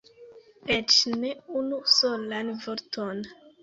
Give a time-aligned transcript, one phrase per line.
[0.77, 0.95] Eĉ
[1.25, 3.27] ne unu solan vorton!